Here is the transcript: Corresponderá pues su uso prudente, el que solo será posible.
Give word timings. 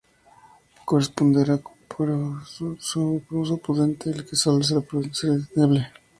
Corresponderá 0.83 1.57
pues 1.87 2.09
su 2.79 3.21
uso 3.29 3.57
prudente, 3.59 4.09
el 4.09 4.25
que 4.27 4.35
solo 4.35 4.63
será 4.63 4.81
posible. 4.81 5.91